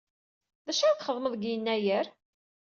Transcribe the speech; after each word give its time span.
D 0.65 0.67
acu 0.71 0.83
ara 0.85 0.97
txedmeḍ 0.99 1.33
deg 1.35 1.43
Yennayer? 1.45 2.07